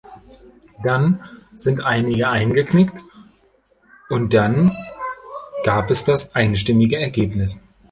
Dann 0.83 1.23
sind 1.53 1.83
einige 1.83 2.27
eingeknickt 2.27 2.95
und 4.09 4.33
dann 4.33 4.75
gab 5.63 5.91
es 5.91 6.05
das 6.05 6.33
einstimmige 6.33 6.97
Ergebnis. 6.97 7.59